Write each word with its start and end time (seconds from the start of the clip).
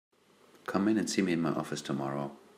Come 0.65 0.87
in 0.87 0.97
and 0.97 1.07
see 1.07 1.21
me 1.21 1.33
in 1.33 1.41
my 1.41 1.51
office 1.51 1.79
tomorrow. 1.79 2.35